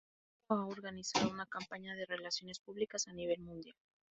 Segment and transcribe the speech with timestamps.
[0.49, 3.75] El grupo ha organizado una campaña de relaciones públicas a nivel mundial.